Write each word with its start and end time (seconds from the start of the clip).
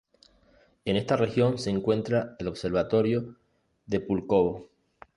En 0.83 0.95
esta 0.95 1.15
región 1.15 1.59
se 1.59 1.69
encuentra 1.69 2.35
el 2.39 2.47
Observatorio 2.47 3.35
de 3.85 3.99
Púlkovo. 3.99 4.71